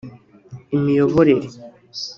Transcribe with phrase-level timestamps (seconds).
[0.75, 1.47] imiyoborere